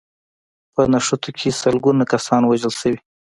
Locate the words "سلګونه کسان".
1.61-2.41